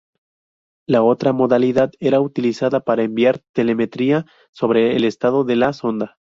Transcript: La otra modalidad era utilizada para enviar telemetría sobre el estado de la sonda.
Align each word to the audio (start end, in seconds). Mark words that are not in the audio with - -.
La 0.87 1.03
otra 1.03 1.31
modalidad 1.31 1.91
era 1.99 2.21
utilizada 2.21 2.79
para 2.79 3.03
enviar 3.03 3.37
telemetría 3.53 4.25
sobre 4.51 4.95
el 4.95 5.03
estado 5.03 5.43
de 5.43 5.55
la 5.57 5.73
sonda. 5.73 6.17